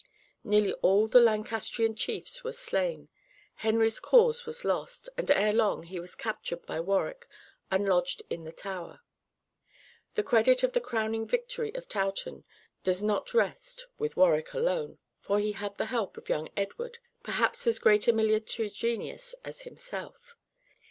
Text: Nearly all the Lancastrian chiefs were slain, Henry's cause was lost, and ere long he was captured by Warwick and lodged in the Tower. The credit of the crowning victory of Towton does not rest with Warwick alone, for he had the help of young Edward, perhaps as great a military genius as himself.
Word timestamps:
Nearly 0.43 0.73
all 0.81 1.07
the 1.07 1.19
Lancastrian 1.21 1.93
chiefs 1.93 2.43
were 2.43 2.53
slain, 2.53 3.07
Henry's 3.53 3.99
cause 3.99 4.47
was 4.47 4.65
lost, 4.65 5.07
and 5.15 5.29
ere 5.29 5.53
long 5.53 5.83
he 5.83 5.99
was 5.99 6.15
captured 6.15 6.65
by 6.65 6.79
Warwick 6.79 7.27
and 7.69 7.85
lodged 7.87 8.23
in 8.27 8.43
the 8.43 8.51
Tower. 8.51 9.01
The 10.15 10.23
credit 10.23 10.63
of 10.63 10.73
the 10.73 10.81
crowning 10.81 11.27
victory 11.27 11.71
of 11.75 11.87
Towton 11.87 12.45
does 12.83 13.03
not 13.03 13.35
rest 13.35 13.85
with 13.99 14.17
Warwick 14.17 14.55
alone, 14.55 14.97
for 15.19 15.37
he 15.39 15.51
had 15.51 15.77
the 15.77 15.85
help 15.85 16.17
of 16.17 16.29
young 16.29 16.49
Edward, 16.57 16.97
perhaps 17.21 17.67
as 17.67 17.77
great 17.77 18.07
a 18.07 18.11
military 18.11 18.71
genius 18.71 19.35
as 19.45 19.61
himself. 19.61 20.35